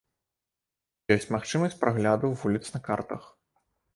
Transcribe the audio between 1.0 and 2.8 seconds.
Ёсць магчымасць прагляду вуліц